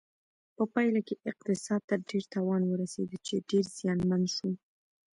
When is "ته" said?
1.89-1.95